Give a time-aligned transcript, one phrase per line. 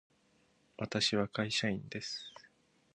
[0.79, 2.33] 私は会社員です。